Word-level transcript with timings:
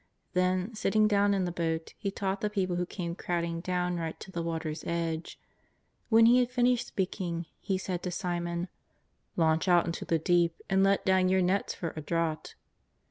Then, 0.33 0.73
sitting 0.73 1.07
down 1.07 1.35
in 1.35 1.45
the 1.45 1.51
boat. 1.51 1.93
He 1.95 2.09
taught 2.09 2.41
the 2.41 2.49
people 2.49 2.75
who 2.77 2.87
came 2.87 3.13
crowd 3.13 3.43
ing 3.43 3.59
down 3.59 3.97
right 3.97 4.19
to 4.21 4.31
the 4.31 4.41
water's 4.41 4.83
edge. 4.85 5.39
When 6.09 6.25
He 6.25 6.39
had 6.39 6.49
finished 6.49 6.87
speaking 6.87 7.45
He 7.59 7.77
said 7.77 8.01
to 8.01 8.09
Simon: 8.09 8.61
'^ 8.63 8.67
Launch 9.35 9.67
out 9.67 9.85
into 9.85 10.03
the 10.03 10.17
deep 10.17 10.55
and 10.67 10.81
let 10.83 11.05
down 11.05 11.29
your 11.29 11.43
nets 11.43 11.75
if 11.75 11.83
or 11.83 11.93
a 11.95 12.01
draught." 12.01 12.55